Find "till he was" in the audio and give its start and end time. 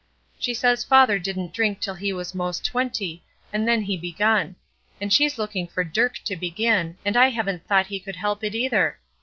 1.79-2.33